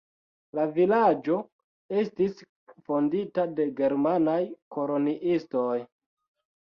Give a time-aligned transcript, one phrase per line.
[0.59, 1.35] La vilaĝo
[2.03, 2.41] estis
[2.87, 4.41] fondita de germanaj
[4.77, 5.81] koloniistoj.